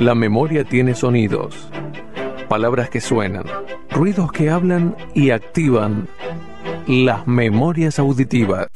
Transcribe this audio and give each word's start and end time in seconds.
La 0.00 0.14
memoria 0.14 0.64
tiene 0.64 0.94
sonidos, 0.94 1.68
palabras 2.48 2.88
que 2.88 3.02
suenan, 3.02 3.44
ruidos 3.90 4.32
que 4.32 4.48
hablan 4.48 4.96
y 5.12 5.28
activan 5.28 6.08
las 6.86 7.26
memorias 7.26 7.98
auditivas. 7.98 8.68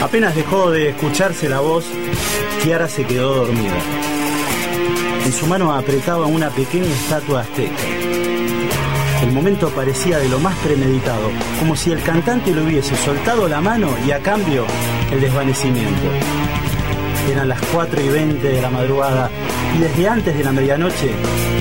Apenas 0.00 0.36
dejó 0.36 0.70
de 0.70 0.90
escucharse 0.90 1.48
la 1.48 1.58
voz, 1.58 1.84
Kiara 2.62 2.86
se 2.86 3.04
quedó 3.04 3.44
dormida. 3.44 4.17
En 5.28 5.34
su 5.34 5.46
mano 5.46 5.74
apretaba 5.74 6.24
una 6.24 6.48
pequeña 6.48 6.86
estatua 6.86 7.42
azteca. 7.42 7.84
El 9.22 9.30
momento 9.32 9.68
parecía 9.68 10.16
de 10.16 10.26
lo 10.26 10.40
más 10.40 10.56
premeditado, 10.60 11.28
como 11.58 11.76
si 11.76 11.92
el 11.92 12.02
cantante 12.02 12.50
le 12.54 12.62
hubiese 12.62 12.96
soltado 12.96 13.46
la 13.46 13.60
mano 13.60 13.90
y 14.06 14.12
a 14.12 14.20
cambio 14.20 14.64
el 15.12 15.20
desvanecimiento. 15.20 16.08
Eran 17.30 17.50
las 17.50 17.60
4 17.74 18.00
y 18.00 18.08
20 18.08 18.48
de 18.48 18.62
la 18.62 18.70
madrugada 18.70 19.30
y 19.76 19.80
desde 19.80 20.08
antes 20.08 20.34
de 20.34 20.44
la 20.44 20.52
medianoche 20.52 21.10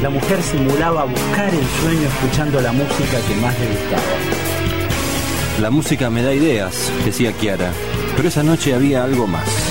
la 0.01 0.09
mujer 0.11 0.41
simulaba 0.41 1.03
buscar 1.03 1.53
el 1.53 1.67
sueño 1.81 2.07
escuchando 2.07 2.61
la 2.61 2.71
música 2.71 3.17
que 3.27 3.35
más 3.41 3.59
le 3.59 3.67
gustaba. 3.67 5.59
La 5.59 5.69
música 5.71 6.09
me 6.09 6.21
da 6.23 6.33
ideas, 6.33 6.89
decía 7.03 7.33
Kiara, 7.33 7.73
pero 8.15 8.29
esa 8.29 8.43
noche 8.43 8.73
había 8.73 9.03
algo 9.03 9.27
más. 9.27 9.66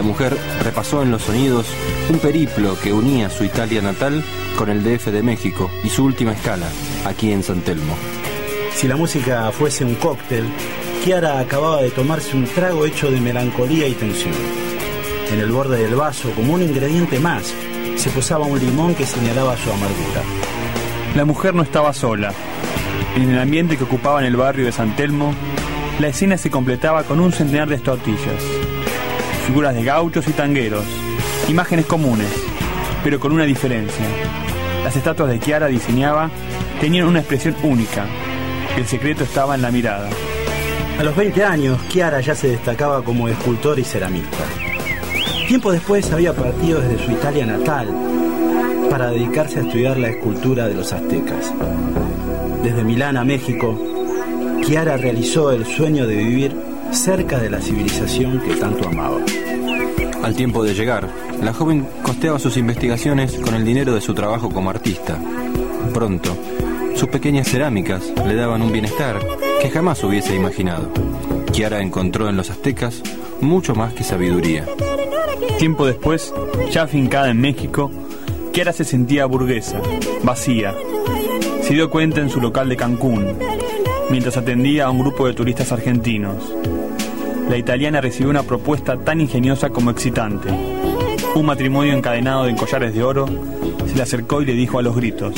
La 0.00 0.06
mujer 0.06 0.34
repasó 0.64 1.02
en 1.02 1.10
los 1.10 1.24
sonidos 1.24 1.66
un 2.08 2.18
periplo 2.20 2.74
que 2.82 2.90
unía 2.90 3.28
su 3.28 3.44
Italia 3.44 3.82
natal 3.82 4.24
con 4.56 4.70
el 4.70 4.82
DF 4.82 5.08
de 5.08 5.22
México 5.22 5.70
y 5.84 5.90
su 5.90 6.04
última 6.04 6.32
escala, 6.32 6.68
aquí 7.04 7.30
en 7.32 7.42
San 7.42 7.60
Telmo. 7.60 7.94
Si 8.74 8.88
la 8.88 8.96
música 8.96 9.52
fuese 9.52 9.84
un 9.84 9.96
cóctel, 9.96 10.46
Kiara 11.04 11.38
acababa 11.38 11.82
de 11.82 11.90
tomarse 11.90 12.34
un 12.34 12.46
trago 12.46 12.86
hecho 12.86 13.10
de 13.10 13.20
melancolía 13.20 13.86
y 13.88 13.92
tensión. 13.92 14.32
En 15.34 15.38
el 15.38 15.52
borde 15.52 15.82
del 15.82 15.96
vaso, 15.96 16.30
como 16.30 16.54
un 16.54 16.62
ingrediente 16.62 17.20
más, 17.20 17.52
se 17.96 18.08
posaba 18.08 18.46
un 18.46 18.58
limón 18.58 18.94
que 18.94 19.04
señalaba 19.04 19.54
su 19.58 19.70
amargura. 19.70 20.22
La 21.14 21.26
mujer 21.26 21.54
no 21.54 21.62
estaba 21.62 21.92
sola. 21.92 22.32
En 23.16 23.28
el 23.28 23.38
ambiente 23.38 23.76
que 23.76 23.84
ocupaba 23.84 24.20
en 24.20 24.26
el 24.28 24.36
barrio 24.36 24.64
de 24.64 24.72
San 24.72 24.96
Telmo, 24.96 25.34
la 25.98 26.08
escena 26.08 26.38
se 26.38 26.50
completaba 26.50 27.02
con 27.02 27.20
un 27.20 27.32
centenar 27.32 27.68
de 27.68 27.74
estortillas, 27.74 28.42
figuras 29.50 29.74
de 29.74 29.82
gauchos 29.82 30.28
y 30.28 30.30
tangueros, 30.30 30.84
imágenes 31.48 31.84
comunes, 31.84 32.28
pero 33.02 33.18
con 33.18 33.32
una 33.32 33.42
diferencia. 33.42 34.06
Las 34.84 34.94
estatuas 34.94 35.28
de 35.28 35.40
Kiara 35.40 35.66
diseñaba 35.66 36.30
tenían 36.80 37.08
una 37.08 37.18
expresión 37.18 37.56
única. 37.64 38.06
El 38.76 38.86
secreto 38.86 39.24
estaba 39.24 39.56
en 39.56 39.62
la 39.62 39.72
mirada. 39.72 40.08
A 41.00 41.02
los 41.02 41.16
20 41.16 41.42
años, 41.42 41.80
Kiara 41.88 42.20
ya 42.20 42.36
se 42.36 42.46
destacaba 42.46 43.02
como 43.02 43.26
escultor 43.26 43.80
y 43.80 43.82
ceramista. 43.82 44.44
Tiempo 45.48 45.72
después 45.72 46.12
había 46.12 46.32
partido 46.32 46.80
desde 46.80 47.04
su 47.04 47.10
Italia 47.10 47.44
natal 47.44 47.88
para 48.88 49.10
dedicarse 49.10 49.58
a 49.58 49.62
estudiar 49.62 49.98
la 49.98 50.10
escultura 50.10 50.68
de 50.68 50.74
los 50.74 50.92
aztecas. 50.92 51.52
Desde 52.62 52.84
Milán 52.84 53.16
a 53.16 53.24
México, 53.24 53.76
Kiara 54.64 54.96
realizó 54.96 55.50
el 55.50 55.66
sueño 55.66 56.06
de 56.06 56.14
vivir 56.14 56.69
cerca 56.92 57.38
de 57.38 57.50
la 57.50 57.60
civilización 57.60 58.40
que 58.40 58.56
tanto 58.56 58.88
amaba. 58.88 59.18
Al 60.22 60.34
tiempo 60.34 60.62
de 60.64 60.74
llegar, 60.74 61.08
la 61.42 61.52
joven 61.52 61.86
costeaba 62.02 62.38
sus 62.38 62.56
investigaciones 62.56 63.36
con 63.36 63.54
el 63.54 63.64
dinero 63.64 63.94
de 63.94 64.00
su 64.00 64.14
trabajo 64.14 64.50
como 64.50 64.70
artista. 64.70 65.18
Pronto, 65.94 66.36
sus 66.94 67.08
pequeñas 67.08 67.48
cerámicas 67.48 68.12
le 68.26 68.34
daban 68.34 68.62
un 68.62 68.72
bienestar 68.72 69.18
que 69.62 69.70
jamás 69.70 70.02
hubiese 70.04 70.34
imaginado. 70.34 70.90
Kiara 71.52 71.80
encontró 71.80 72.28
en 72.28 72.36
los 72.36 72.50
aztecas 72.50 73.02
mucho 73.40 73.74
más 73.74 73.94
que 73.94 74.04
sabiduría. 74.04 74.66
Tiempo 75.58 75.86
después, 75.86 76.34
ya 76.70 76.82
afincada 76.82 77.30
en 77.30 77.40
México, 77.40 77.90
Kiara 78.52 78.72
se 78.72 78.84
sentía 78.84 79.26
burguesa, 79.26 79.80
vacía. 80.22 80.74
Se 81.62 81.74
dio 81.74 81.90
cuenta 81.90 82.20
en 82.20 82.30
su 82.30 82.40
local 82.40 82.68
de 82.68 82.76
Cancún, 82.76 83.38
mientras 84.10 84.36
atendía 84.36 84.86
a 84.86 84.90
un 84.90 84.98
grupo 85.00 85.26
de 85.26 85.34
turistas 85.34 85.72
argentinos. 85.72 86.52
La 87.50 87.56
italiana 87.56 88.00
recibió 88.00 88.30
una 88.30 88.44
propuesta 88.44 88.96
tan 88.96 89.20
ingeniosa 89.20 89.70
como 89.70 89.90
excitante. 89.90 90.48
Un 91.34 91.44
matrimonio 91.44 91.92
encadenado 91.92 92.46
en 92.46 92.56
collares 92.56 92.94
de 92.94 93.02
oro 93.02 93.26
se 93.88 93.96
le 93.96 94.02
acercó 94.02 94.40
y 94.40 94.46
le 94.46 94.52
dijo 94.52 94.78
a 94.78 94.82
los 94.82 94.94
gritos. 94.94 95.34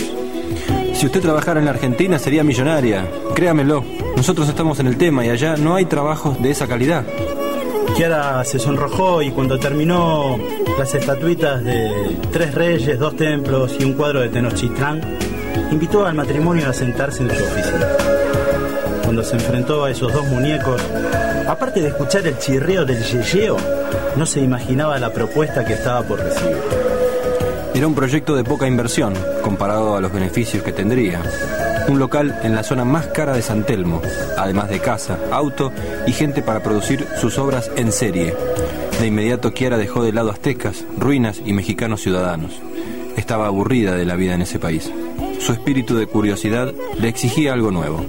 Si 0.93 1.07
usted 1.07 1.23
trabajara 1.23 1.59
en 1.61 1.65
la 1.65 1.71
Argentina 1.71 2.19
sería 2.19 2.45
millonaria, 2.45 3.09
créamelo. 3.35 3.83
Nosotros 4.15 4.47
estamos 4.47 4.79
en 4.79 4.89
el 4.89 4.99
tema 4.99 5.25
y 5.25 5.31
allá 5.31 5.57
no 5.57 5.75
hay 5.75 5.87
trabajos 5.87 6.41
de 6.43 6.51
esa 6.51 6.67
calidad. 6.67 7.07
Kiara 7.97 8.45
se 8.45 8.59
sonrojó 8.59 9.23
y 9.23 9.31
cuando 9.31 9.59
terminó 9.59 10.39
las 10.79 10.95
estatuitas 10.95 11.65
de 11.65 12.15
tres 12.31 12.55
reyes, 12.55 12.99
dos 12.99 13.17
templos 13.17 13.75
y 13.81 13.85
un 13.85 13.95
cuadro 13.95 14.21
de 14.21 14.29
Tenochtitlán, 14.29 15.01
invitó 15.71 16.05
al 16.05 16.15
matrimonio 16.15 16.69
a 16.69 16.75
sentarse 16.75 17.23
en 17.23 17.31
su 17.31 17.43
oficina. 17.43 18.02
Cuando 19.13 19.29
se 19.29 19.37
enfrentó 19.37 19.85
a 19.85 19.91
esos 19.91 20.11
dos 20.11 20.27
muñecos, 20.29 20.81
aparte 21.47 21.83
de 21.83 21.89
escuchar 21.89 22.27
el 22.27 22.39
chirreo 22.39 22.87
del 22.87 23.05
yeyeo, 23.05 23.59
no 24.17 24.25
se 24.25 24.41
imaginaba 24.41 24.99
la 24.99 25.13
propuesta 25.13 25.67
que 25.67 25.75
estaba 25.75 26.01
por 26.01 26.19
recibir. 26.19 26.57
Era 27.75 27.87
un 27.87 27.95
proyecto 27.95 28.35
de 28.35 28.43
poca 28.43 28.67
inversión 28.67 29.13
comparado 29.43 29.97
a 29.97 30.01
los 30.01 30.15
beneficios 30.15 30.63
que 30.63 30.73
tendría. 30.73 31.21
Un 31.89 31.99
local 31.99 32.41
en 32.43 32.55
la 32.55 32.63
zona 32.63 32.87
más 32.87 33.09
cara 33.09 33.35
de 33.35 33.43
San 33.43 33.65
Telmo, 33.65 34.01
además 34.39 34.71
de 34.71 34.81
casa, 34.81 35.19
auto 35.31 35.73
y 36.07 36.13
gente 36.13 36.41
para 36.41 36.63
producir 36.63 37.07
sus 37.21 37.37
obras 37.37 37.71
en 37.77 37.93
serie. 37.93 38.35
De 38.99 39.09
inmediato 39.09 39.53
Kiara 39.53 39.77
dejó 39.77 40.03
de 40.03 40.15
lado 40.15 40.31
aztecas, 40.31 40.87
ruinas 40.97 41.43
y 41.45 41.53
mexicanos 41.53 42.01
ciudadanos. 42.01 42.53
Estaba 43.19 43.47
aburrida 43.47 43.95
de 43.95 44.07
la 44.07 44.17
vida 44.17 44.33
en 44.33 44.41
ese 44.41 44.59
país. 44.59 44.91
Su 45.39 45.53
espíritu 45.53 45.97
de 45.97 46.07
curiosidad 46.07 46.73
le 46.99 47.09
exigía 47.09 47.53
algo 47.53 47.71
nuevo. 47.71 48.07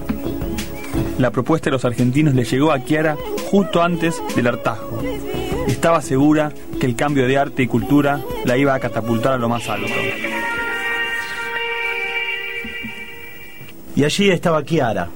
La 1.18 1.30
propuesta 1.30 1.66
de 1.66 1.72
los 1.72 1.86
argentinos 1.86 2.34
le 2.34 2.44
llegó 2.44 2.72
a 2.72 2.80
Kiara 2.80 3.16
justo 3.52 3.84
antes 3.84 4.22
del 4.36 4.48
hartazgo. 4.48 5.02
Estaba 5.68 6.02
segura 6.02 6.52
que 6.80 6.88
el 6.88 6.96
cambio 6.96 7.28
de 7.28 7.38
arte 7.38 7.64
y 7.64 7.68
cultura 7.68 8.20
la 8.46 8.58
iba 8.58 8.74
a 8.74 8.80
catapultar 8.80 9.34
a 9.34 9.38
lo 9.38 9.48
más 9.48 9.70
alto. 9.70 9.94
Y 13.96 14.04
allí 14.04 14.32
estaba 14.32 14.64
Kiara, 14.64 15.10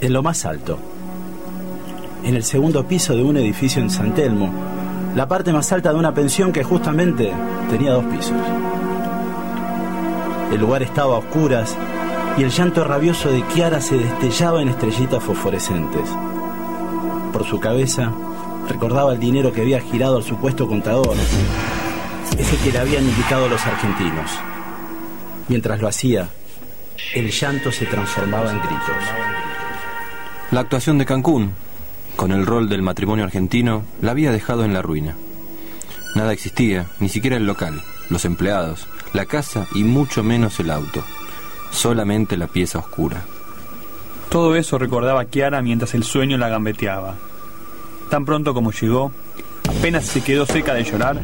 en 0.00 0.12
lo 0.12 0.22
más 0.22 0.46
alto, 0.46 0.78
en 2.24 2.34
el 2.34 2.44
segundo 2.44 2.86
piso 2.86 3.14
de 3.14 3.22
un 3.22 3.36
edificio 3.36 3.82
en 3.82 3.90
San 3.90 4.14
Telmo, 4.14 4.50
la 5.14 5.28
parte 5.28 5.52
más 5.52 5.70
alta 5.70 5.92
de 5.92 5.98
una 5.98 6.14
pensión 6.14 6.50
que 6.50 6.64
justamente 6.64 7.30
tenía 7.68 7.92
dos 7.92 8.06
pisos. 8.06 8.36
El 10.50 10.60
lugar 10.60 10.82
estaba 10.82 11.16
a 11.16 11.18
oscuras 11.18 11.76
y 12.38 12.42
el 12.42 12.50
llanto 12.50 12.84
rabioso 12.84 13.30
de 13.30 13.42
Kiara 13.42 13.80
se 13.80 13.96
destellaba 13.96 14.62
en 14.62 14.68
estrellitas 14.68 15.22
fosforescentes. 15.22 16.08
Por 17.32 17.44
su 17.44 17.60
cabeza 17.60 18.12
recordaba 18.68 19.12
el 19.12 19.20
dinero 19.20 19.52
que 19.52 19.62
había 19.62 19.80
girado 19.80 20.16
al 20.16 20.22
supuesto 20.22 20.66
contador, 20.66 21.16
ese 22.38 22.56
que 22.58 22.72
le 22.72 22.78
habían 22.78 23.04
indicado 23.04 23.48
los 23.48 23.64
argentinos. 23.66 24.30
Mientras 25.48 25.80
lo 25.80 25.88
hacía, 25.88 26.28
el 27.14 27.30
llanto 27.30 27.72
se 27.72 27.86
transformaba 27.86 28.50
en 28.50 28.58
gritos. 28.58 28.96
La 30.50 30.60
actuación 30.60 30.98
de 30.98 31.06
Cancún, 31.06 31.52
con 32.16 32.32
el 32.32 32.46
rol 32.46 32.68
del 32.68 32.82
matrimonio 32.82 33.24
argentino, 33.24 33.84
la 34.00 34.12
había 34.12 34.32
dejado 34.32 34.64
en 34.64 34.72
la 34.72 34.82
ruina. 34.82 35.16
Nada 36.14 36.32
existía, 36.32 36.86
ni 36.98 37.08
siquiera 37.08 37.36
el 37.36 37.46
local, 37.46 37.82
los 38.08 38.24
empleados, 38.24 38.86
la 39.12 39.26
casa 39.26 39.66
y 39.74 39.84
mucho 39.84 40.22
menos 40.22 40.58
el 40.60 40.70
auto. 40.70 41.04
Solamente 41.70 42.36
la 42.36 42.46
pieza 42.46 42.78
oscura. 42.78 43.22
Todo 44.28 44.54
eso 44.54 44.78
recordaba 44.78 45.24
Kiara 45.24 45.60
mientras 45.62 45.94
el 45.94 46.04
sueño 46.04 46.38
la 46.38 46.48
gambeteaba. 46.48 47.16
Tan 48.10 48.24
pronto 48.24 48.54
como 48.54 48.72
llegó, 48.72 49.12
apenas 49.68 50.04
se 50.04 50.22
quedó 50.22 50.46
seca 50.46 50.74
de 50.74 50.84
llorar, 50.84 51.20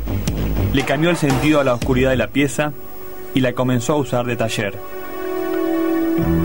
le 0.73 0.85
cambió 0.85 1.11
el 1.11 1.17
sentido 1.17 1.61
a 1.61 1.65
la 1.65 1.75
oscuridad 1.75 2.11
de 2.11 2.17
la 2.17 2.29
pieza 2.29 2.73
y 3.35 3.41
la 3.41 3.53
comenzó 3.53 3.93
a 3.93 3.97
usar 3.97 4.27
de 4.27 4.37
taller. 4.37 4.79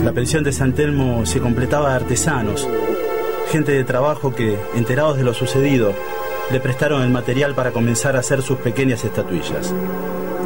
La 0.03 0.12
pensión 0.12 0.44
de 0.44 0.51
San 0.51 0.74
Telmo 0.74 1.25
se 1.25 1.39
completaba 1.39 1.89
de 1.89 1.95
artesanos, 1.95 2.68
gente 3.51 3.71
de 3.71 3.83
trabajo 3.83 4.36
que, 4.36 4.57
enterados 4.75 5.18
de 5.18 5.24
lo 5.24 5.33
sucedido, 5.33 5.94
le 6.51 6.59
prestaron 6.59 7.01
el 7.01 7.09
material 7.09 7.56
para 7.56 7.71
comenzar 7.71 8.15
a 8.15 8.19
hacer 8.19 8.42
sus 8.42 8.57
pequeñas 8.57 9.03
estatuillas. 9.03 9.74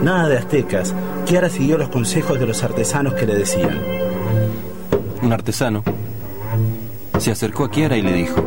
Nada 0.02 0.30
de 0.30 0.38
aztecas, 0.38 0.94
Kiara 1.26 1.50
siguió 1.50 1.78
los 1.78 1.90
consejos 1.90 2.40
de 2.40 2.46
los 2.46 2.64
artesanos 2.64 3.14
que 3.14 3.26
le 3.26 3.36
decían. 3.36 3.80
Un 5.22 5.34
artesano 5.34 5.84
se 7.18 7.32
acercó 7.32 7.66
a 7.66 7.72
Kiara 7.72 7.98
y 7.98 8.02
le 8.02 8.14
dijo, 8.14 8.44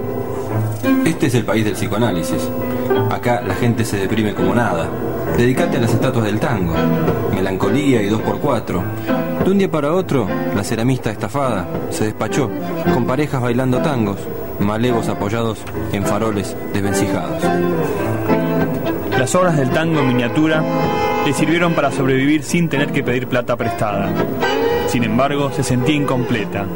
este 1.05 1.27
es 1.27 1.35
el 1.35 1.45
país 1.45 1.65
del 1.65 1.75
psicoanálisis. 1.75 2.49
Acá 3.11 3.41
la 3.41 3.55
gente 3.55 3.85
se 3.85 3.97
deprime 3.97 4.35
como 4.35 4.55
nada. 4.55 4.89
Dedicate 5.37 5.79
a 5.79 5.81
las 5.81 5.93
estatuas 5.93 6.25
del 6.27 6.39
tango. 6.39 6.75
Melancolía 7.35 8.03
y 8.03 8.09
dos 8.09 8.21
por 8.23 8.39
cuatro. 8.39 8.83
De 9.45 9.51
un 9.51 9.59
día 9.59 9.71
para 9.71 9.93
otro, 9.93 10.29
la 10.55 10.63
ceramista 10.63 11.11
estafada 11.11 11.67
se 11.91 12.05
despachó, 12.05 12.51
con 12.93 13.07
parejas 13.07 13.41
bailando 13.41 13.79
tangos, 13.79 14.19
malevos 14.61 15.09
apoyados 15.09 15.59
en 15.93 16.05
faroles 16.05 16.55
desvencijados. 16.73 17.43
Las 19.19 19.35
obras 19.35 19.57
del 19.57 19.71
tango 19.71 20.01
en 20.01 20.09
miniatura 20.09 20.63
le 21.27 21.33
sirvieron 21.33 21.75
para 21.75 21.91
sobrevivir 21.91 22.43
sin 22.43 22.69
tener 22.69 22.93
que 22.93 23.03
pedir 23.03 23.27
plata 23.27 23.57
prestada. 23.57 24.11
Sin 24.89 25.05
embargo, 25.05 25.53
se 25.53 25.63
sentía 25.63 25.95
incompleta. 25.95 26.67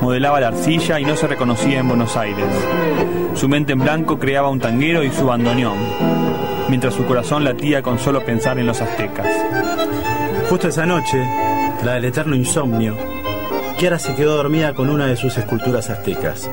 Modelaba 0.00 0.40
la 0.40 0.48
arcilla 0.48 1.00
y 1.00 1.04
no 1.04 1.16
se 1.16 1.26
reconocía 1.26 1.78
en 1.78 1.88
Buenos 1.88 2.16
Aires. 2.16 2.46
Su 3.34 3.48
mente 3.48 3.72
en 3.72 3.80
blanco 3.80 4.18
creaba 4.18 4.50
un 4.50 4.60
tanguero 4.60 5.02
y 5.02 5.10
su 5.10 5.26
bandoneón, 5.26 5.78
mientras 6.68 6.94
su 6.94 7.04
corazón 7.04 7.44
latía 7.44 7.82
con 7.82 7.98
solo 7.98 8.24
pensar 8.24 8.58
en 8.58 8.66
los 8.66 8.80
aztecas. 8.80 9.28
Justo 10.48 10.68
esa 10.68 10.86
noche, 10.86 11.18
la 11.84 11.94
del 11.94 12.06
eterno 12.06 12.34
insomnio, 12.34 12.96
Kiara 13.78 13.98
se 13.98 14.14
quedó 14.14 14.36
dormida 14.36 14.74
con 14.74 14.88
una 14.88 15.06
de 15.06 15.16
sus 15.16 15.36
esculturas 15.36 15.90
aztecas. 15.90 16.50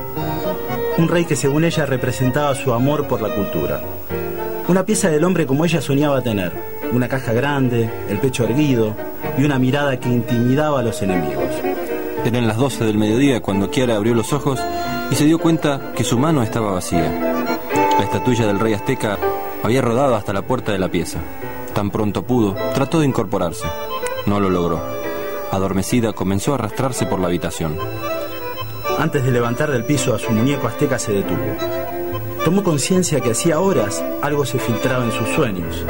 Un 0.98 1.08
rey 1.08 1.24
que 1.24 1.36
según 1.36 1.64
ella 1.64 1.86
representaba 1.86 2.54
su 2.54 2.72
amor 2.74 3.06
por 3.06 3.22
la 3.22 3.34
cultura. 3.34 3.80
Una 4.66 4.86
pieza 4.86 5.10
del 5.10 5.24
hombre 5.24 5.46
como 5.46 5.66
ella 5.66 5.82
soñaba 5.82 6.22
tener. 6.22 6.52
Una 6.90 7.06
caja 7.06 7.34
grande, 7.34 7.90
el 8.08 8.18
pecho 8.18 8.44
erguido 8.44 8.94
y 9.36 9.44
una 9.44 9.58
mirada 9.58 10.00
que 10.00 10.08
intimidaba 10.08 10.80
a 10.80 10.82
los 10.82 11.02
enemigos. 11.02 11.50
Eran 12.24 12.46
las 12.46 12.56
12 12.56 12.84
del 12.84 12.96
mediodía 12.96 13.42
cuando 13.42 13.70
Kiara 13.70 13.96
abrió 13.96 14.14
los 14.14 14.32
ojos 14.32 14.58
y 15.10 15.14
se 15.16 15.26
dio 15.26 15.38
cuenta 15.38 15.92
que 15.94 16.02
su 16.02 16.18
mano 16.18 16.42
estaba 16.42 16.72
vacía. 16.72 17.12
La 17.98 18.04
estatuilla 18.04 18.46
del 18.46 18.58
rey 18.58 18.72
azteca 18.72 19.18
había 19.62 19.82
rodado 19.82 20.14
hasta 20.14 20.32
la 20.32 20.42
puerta 20.42 20.72
de 20.72 20.78
la 20.78 20.88
pieza. 20.88 21.18
Tan 21.74 21.90
pronto 21.90 22.22
pudo, 22.22 22.54
trató 22.72 23.00
de 23.00 23.06
incorporarse. 23.06 23.66
No 24.24 24.40
lo 24.40 24.48
logró. 24.48 24.80
Adormecida, 25.52 26.14
comenzó 26.14 26.52
a 26.52 26.54
arrastrarse 26.54 27.04
por 27.04 27.20
la 27.20 27.26
habitación. 27.26 27.76
Antes 28.98 29.24
de 29.24 29.30
levantar 29.30 29.70
del 29.70 29.84
piso 29.84 30.14
a 30.14 30.18
su 30.18 30.32
muñeco 30.32 30.68
azteca 30.68 30.98
se 30.98 31.12
detuvo. 31.12 31.83
Tomó 32.44 32.62
conciencia 32.62 33.20
que 33.20 33.30
hacía 33.30 33.58
horas 33.58 34.04
algo 34.20 34.44
se 34.44 34.58
filtraba 34.58 35.02
en 35.04 35.12
sus 35.12 35.28
sueños. 35.30 35.82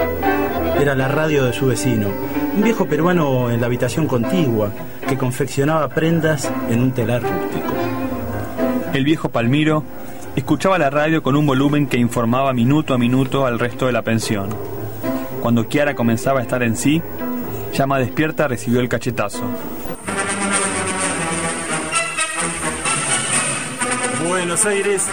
Era 0.80 0.94
la 0.94 1.08
radio 1.08 1.44
de 1.44 1.52
su 1.52 1.66
vecino, 1.66 2.08
un 2.54 2.62
viejo 2.62 2.86
peruano 2.86 3.50
en 3.50 3.60
la 3.60 3.66
habitación 3.66 4.06
contigua 4.06 4.70
que 5.08 5.18
confeccionaba 5.18 5.88
prendas 5.88 6.52
en 6.70 6.80
un 6.80 6.92
telar 6.92 7.22
rústico. 7.22 7.74
El 8.92 9.04
viejo 9.04 9.30
Palmiro 9.30 9.82
escuchaba 10.36 10.78
la 10.78 10.90
radio 10.90 11.24
con 11.24 11.34
un 11.34 11.44
volumen 11.44 11.88
que 11.88 11.96
informaba 11.96 12.52
minuto 12.52 12.94
a 12.94 12.98
minuto 12.98 13.46
al 13.46 13.58
resto 13.58 13.86
de 13.86 13.92
la 13.92 14.02
pensión. 14.02 14.50
Cuando 15.42 15.66
Kiara 15.66 15.96
comenzaba 15.96 16.38
a 16.38 16.42
estar 16.42 16.62
en 16.62 16.76
sí, 16.76 17.02
llama 17.72 17.98
despierta 17.98 18.46
recibió 18.46 18.78
el 18.78 18.88
cachetazo. 18.88 19.42
Buenos 24.28 24.64
Aires, 24.66 25.04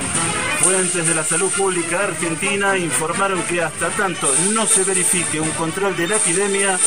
fuentes 0.62 1.08
de 1.08 1.16
la 1.16 1.24
salud 1.24 1.52
pública 1.52 2.04
argentina 2.04 2.78
informaron 2.78 3.42
que 3.44 3.62
hasta 3.62 3.90
tanto 3.90 4.28
no 4.54 4.66
se 4.66 4.84
verifique 4.84 5.40
un 5.40 5.50
control 5.52 5.96
de 5.98 6.08
la 6.08 6.18
epidemia, 6.18 6.80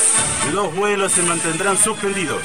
los 0.52 0.74
vuelos 0.74 1.12
se 1.12 1.22
mantendrán 1.22 1.76
suspendidos. 1.76 2.40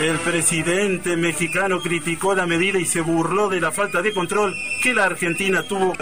El 0.00 0.18
presidente 0.18 1.16
mexicano 1.16 1.80
criticó 1.80 2.34
la 2.34 2.46
medida 2.46 2.78
y 2.78 2.84
se 2.84 3.00
burló 3.00 3.48
de 3.48 3.60
la 3.60 3.70
falta 3.70 4.02
de 4.02 4.12
control 4.12 4.54
que 4.82 4.92
la 4.92 5.04
Argentina 5.04 5.62
tuvo. 5.62 5.92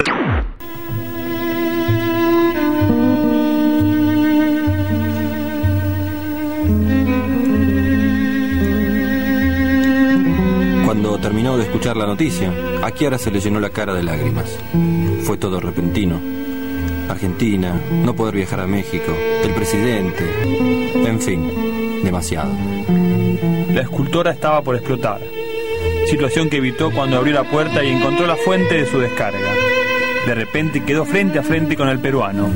De 11.42 11.64
escuchar 11.64 11.96
la 11.96 12.06
noticia, 12.06 12.52
a 12.82 12.90
Kiara 12.92 13.18
se 13.18 13.30
le 13.30 13.40
llenó 13.40 13.58
la 13.58 13.68
cara 13.68 13.92
de 13.92 14.04
lágrimas. 14.04 14.58
Fue 15.24 15.36
todo 15.36 15.58
repentino. 15.58 16.18
Argentina, 17.08 17.78
no 17.90 18.14
poder 18.14 18.36
viajar 18.36 18.60
a 18.60 18.66
México, 18.66 19.12
el 19.42 19.52
presidente, 19.52 20.24
en 21.04 21.20
fin, 21.20 22.02
demasiado. 22.04 22.52
La 23.74 23.82
escultora 23.82 24.30
estaba 24.30 24.62
por 24.62 24.76
explotar, 24.76 25.20
situación 26.08 26.48
que 26.48 26.58
evitó 26.58 26.92
cuando 26.92 27.18
abrió 27.18 27.34
la 27.34 27.50
puerta 27.50 27.84
y 27.84 27.90
encontró 27.90 28.26
la 28.26 28.36
fuente 28.36 28.76
de 28.76 28.86
su 28.86 29.00
descarga. 29.00 29.52
De 30.26 30.34
repente 30.34 30.84
quedó 30.84 31.04
frente 31.04 31.40
a 31.40 31.42
frente 31.42 31.76
con 31.76 31.88
el 31.88 31.98
peruano. 31.98 32.50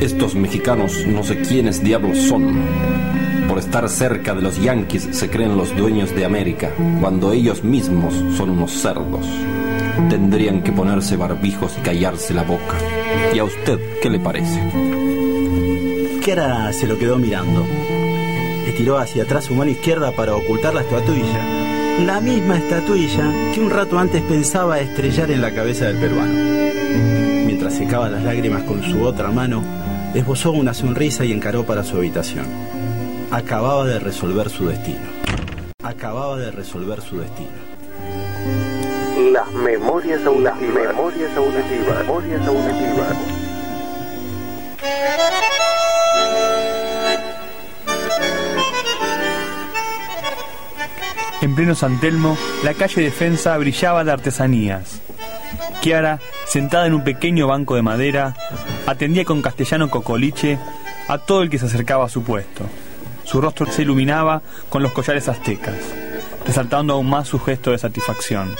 Estos 0.00 0.34
mexicanos 0.34 1.06
no 1.06 1.22
sé 1.22 1.40
quiénes 1.40 1.82
diablos 1.82 2.18
son. 2.18 3.15
Por 3.48 3.58
estar 3.58 3.88
cerca 3.88 4.34
de 4.34 4.42
los 4.42 4.60
yanquis 4.60 5.08
se 5.12 5.30
creen 5.30 5.56
los 5.56 5.76
dueños 5.76 6.14
de 6.14 6.24
América, 6.24 6.70
cuando 7.00 7.32
ellos 7.32 7.62
mismos 7.62 8.14
son 8.36 8.50
unos 8.50 8.72
cerdos. 8.72 9.26
Tendrían 10.10 10.62
que 10.62 10.72
ponerse 10.72 11.16
barbijos 11.16 11.76
y 11.78 11.80
callarse 11.80 12.34
la 12.34 12.42
boca. 12.42 12.76
¿Y 13.34 13.38
a 13.38 13.44
usted 13.44 13.78
qué 14.02 14.10
le 14.10 14.18
parece? 14.18 14.60
Kiara 16.22 16.72
se 16.72 16.86
lo 16.86 16.98
quedó 16.98 17.18
mirando. 17.18 17.64
Estiró 18.66 18.98
hacia 18.98 19.22
atrás 19.22 19.44
su 19.44 19.54
mano 19.54 19.70
izquierda 19.70 20.10
para 20.12 20.34
ocultar 20.34 20.74
la 20.74 20.82
estatuilla. 20.82 21.40
La 22.04 22.20
misma 22.20 22.58
estatuilla 22.58 23.32
que 23.54 23.60
un 23.60 23.70
rato 23.70 23.98
antes 23.98 24.22
pensaba 24.22 24.80
estrellar 24.80 25.30
en 25.30 25.40
la 25.40 25.54
cabeza 25.54 25.86
del 25.86 25.96
peruano. 25.96 26.34
Mientras 27.46 27.74
secaba 27.74 28.10
las 28.10 28.22
lágrimas 28.22 28.64
con 28.64 28.82
su 28.82 29.02
otra 29.02 29.30
mano, 29.30 29.62
esbozó 30.14 30.52
una 30.52 30.74
sonrisa 30.74 31.24
y 31.24 31.32
encaró 31.32 31.64
para 31.64 31.84
su 31.84 31.96
habitación. 31.96 32.44
Acababa 33.36 33.84
de 33.84 33.98
resolver 33.98 34.48
su 34.48 34.66
destino. 34.66 35.04
Acababa 35.82 36.38
de 36.38 36.50
resolver 36.50 37.02
su 37.02 37.18
destino. 37.18 37.50
Las 39.30 39.52
memorias 39.52 40.24
auditivas. 40.24 40.58
Memorias 40.58 41.36
auditivas. 41.36 41.98
Memorias 41.98 42.46
auditivas. 42.48 43.16
En 51.42 51.54
pleno 51.54 51.74
San 51.74 52.00
Telmo, 52.00 52.38
la 52.64 52.72
calle 52.72 53.02
Defensa 53.02 53.54
brillaba 53.58 54.02
de 54.02 54.12
artesanías. 54.12 55.02
Kiara, 55.82 56.20
sentada 56.46 56.86
en 56.86 56.94
un 56.94 57.04
pequeño 57.04 57.48
banco 57.48 57.74
de 57.74 57.82
madera, 57.82 58.34
atendía 58.86 59.26
con 59.26 59.42
castellano 59.42 59.90
cocoliche 59.90 60.58
a 61.06 61.18
todo 61.18 61.42
el 61.42 61.50
que 61.50 61.58
se 61.58 61.66
acercaba 61.66 62.06
a 62.06 62.08
su 62.08 62.22
puesto. 62.22 62.64
Su 63.26 63.40
rostro 63.40 63.66
se 63.66 63.82
iluminaba 63.82 64.40
con 64.68 64.82
los 64.82 64.92
collares 64.92 65.28
aztecas, 65.28 65.74
resaltando 66.46 66.94
aún 66.94 67.10
más 67.10 67.28
su 67.28 67.40
gesto 67.40 67.72
de 67.72 67.78
satisfacción. 67.78 68.54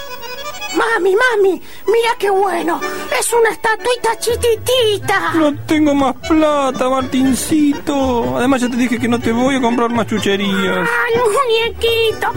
Mami, 0.76 1.14
mami, 1.14 1.62
mira 1.86 2.10
qué 2.18 2.28
bueno. 2.28 2.80
Es 3.18 3.32
una 3.32 3.50
estatuita 3.50 4.18
chiquitita. 4.18 5.32
No 5.34 5.56
tengo 5.64 5.94
más 5.94 6.14
plata, 6.28 6.90
Martincito. 6.90 8.36
Además 8.36 8.60
ya 8.60 8.68
te 8.68 8.76
dije 8.76 8.98
que 8.98 9.08
no 9.08 9.18
te 9.18 9.32
voy 9.32 9.54
a 9.54 9.60
comprar 9.60 9.88
más 9.90 10.06
chucherías. 10.06 10.88
Ay, 10.88 11.14
muñequito. 11.18 12.32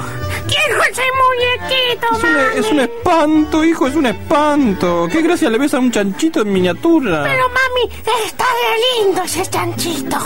Quiero 0.49 0.81
ese 0.91 1.03
muñequito, 1.21 2.07
Es 2.17 2.23
un, 2.23 2.33
mami. 2.33 2.59
es 2.59 2.71
un 2.71 2.79
espanto, 2.79 3.63
hijo, 3.63 3.87
es 3.87 3.95
un 3.95 4.05
espanto. 4.07 5.07
¿Qué 5.11 5.21
gracia 5.21 5.49
le 5.49 5.57
ves 5.57 5.73
a 5.73 5.79
un 5.79 5.91
chanchito 5.91 6.41
en 6.41 6.51
miniatura? 6.51 7.23
Pero 7.23 7.43
mami, 7.49 7.95
está 8.25 8.43
de 8.43 9.03
lindo 9.05 9.23
ese 9.23 9.45
chanchito. 9.49 10.17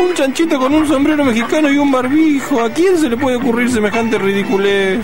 Un 0.00 0.14
chanchito 0.14 0.58
con 0.58 0.74
un 0.74 0.86
sombrero 0.86 1.24
mexicano 1.24 1.70
y 1.70 1.78
un 1.78 1.90
barbijo. 1.90 2.62
¿A 2.62 2.70
quién 2.70 2.98
se 2.98 3.08
le 3.08 3.16
puede 3.16 3.36
ocurrir 3.36 3.70
semejante 3.70 4.18
ridiculez? 4.18 5.00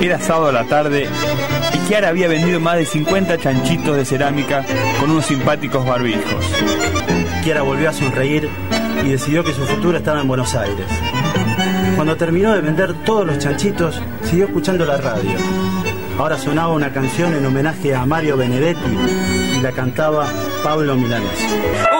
Era 0.00 0.20
sábado 0.20 0.48
a 0.48 0.52
la 0.52 0.64
tarde 0.64 1.08
Kiara 1.88 2.08
había 2.08 2.28
vendido 2.28 2.60
más 2.60 2.76
de 2.76 2.86
50 2.86 3.38
chanchitos 3.38 3.96
de 3.96 4.04
cerámica 4.04 4.64
con 4.98 5.10
unos 5.10 5.26
simpáticos 5.26 5.84
barbijos. 5.84 6.46
Kiara 7.42 7.62
volvió 7.62 7.90
a 7.90 7.92
sonreír 7.92 8.48
y 9.04 9.08
decidió 9.08 9.44
que 9.44 9.52
su 9.52 9.66
futuro 9.66 9.98
estaba 9.98 10.20
en 10.22 10.28
Buenos 10.28 10.54
Aires. 10.54 10.86
Cuando 11.94 12.16
terminó 12.16 12.54
de 12.54 12.62
vender 12.62 12.94
todos 13.04 13.26
los 13.26 13.38
chanchitos, 13.38 14.00
siguió 14.22 14.46
escuchando 14.46 14.86
la 14.86 14.96
radio. 14.96 15.32
Ahora 16.18 16.38
sonaba 16.38 16.72
una 16.72 16.92
canción 16.92 17.34
en 17.34 17.44
homenaje 17.44 17.94
a 17.94 18.06
Mario 18.06 18.36
Benedetti 18.36 18.98
y 19.58 19.60
la 19.60 19.72
cantaba 19.72 20.26
Pablo 20.62 20.96
Milanés. 20.96 21.93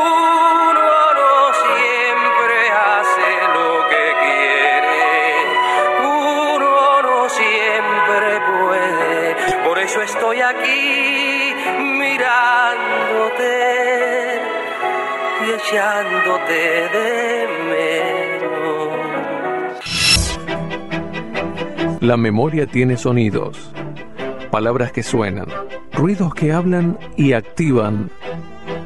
Y 15.41 15.51
echándote 15.51 16.61
de 16.95 17.47
menos. 17.71 18.55
La 22.01 22.17
memoria 22.17 22.67
tiene 22.67 22.97
sonidos, 22.97 23.71
Palabras 24.51 24.93
que 24.93 25.03
suenan, 25.03 25.47
ruidos 25.93 26.33
que 26.35 26.53
hablan 26.53 26.97
y 27.17 27.33
activan 27.33 28.11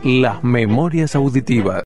las 0.02 0.42
memorias 0.42 1.14
auditivas. 1.14 1.76